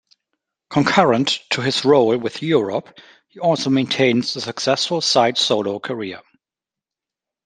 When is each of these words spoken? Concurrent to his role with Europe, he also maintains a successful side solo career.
Concurrent 0.71 1.41
to 1.51 1.61
his 1.61 1.85
role 1.85 2.17
with 2.17 2.41
Europe, 2.41 2.99
he 3.27 3.39
also 3.39 3.69
maintains 3.69 4.35
a 4.35 4.41
successful 4.41 4.99
side 4.99 5.37
solo 5.37 5.77
career. 5.79 6.23